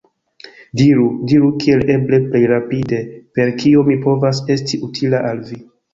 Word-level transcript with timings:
Diru, 0.79 1.03
diru 1.31 1.49
kiel 1.63 1.83
eble 1.95 2.19
plej 2.31 2.41
rapide, 2.53 3.03
per 3.37 3.53
kio 3.61 3.85
mi 3.91 3.99
povas 4.07 4.41
esti 4.57 4.81
utila 4.89 5.21
al 5.31 5.45
vi! 5.53 5.61